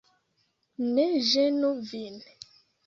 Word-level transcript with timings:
Ne 0.95 1.07
ĝenu 1.29 1.73
vin! 1.93 2.21